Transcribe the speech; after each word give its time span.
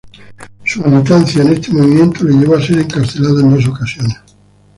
Su 0.65 0.81
militancia 0.83 1.43
en 1.43 1.53
este 1.53 1.71
movimiento 1.73 2.23
le 2.23 2.33
llevó 2.33 2.55
a 2.57 2.61
ser 2.63 2.79
encarcelado 2.79 3.39
en 3.41 3.53
dos 3.53 3.67
ocasiones. 3.67 4.15